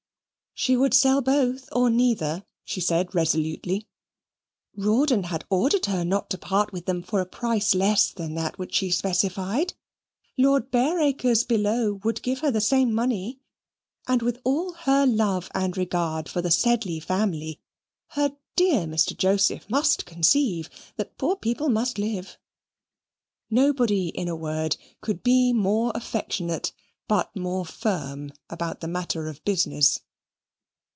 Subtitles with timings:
[0.53, 3.87] "She would sell both or neither," she said, resolutely.
[4.75, 8.59] Rawdon had ordered her not to part with them for a price less than that
[8.59, 9.73] which she specified.
[10.37, 13.39] Lord Bareacres below would give her the same money
[14.07, 17.59] and with all her love and regard for the Sedley family,
[18.09, 19.17] her dear Mr.
[19.17, 22.37] Joseph must conceive that poor people must live
[23.49, 26.71] nobody, in a word, could be more affectionate,
[27.07, 30.01] but more firm about the matter of business.